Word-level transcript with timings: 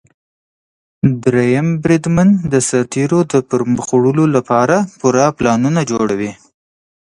دریم 1.23 1.67
بریدمن 1.83 2.29
د 2.51 2.53
سرتیرو 2.69 3.19
د 3.31 3.33
پرمخ 3.49 3.83
وړلو 3.93 4.25
لپاره 4.35 4.75
پوره 4.99 5.25
پلانونه 5.37 5.81
جوړوي. 5.91 6.31